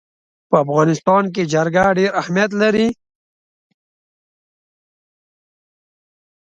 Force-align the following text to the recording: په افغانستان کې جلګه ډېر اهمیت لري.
په 0.49 0.55
افغانستان 0.63 1.23
کې 1.33 1.49
جلګه 1.53 1.85
ډېر 1.97 2.11
اهمیت 2.21 2.51
لري. 2.61 2.87